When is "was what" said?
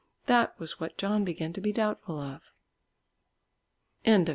0.59-0.97